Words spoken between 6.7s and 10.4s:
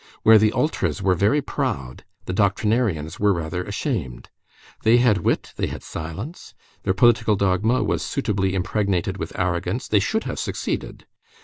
their political dogma was suitably impregnated with arrogance; they should have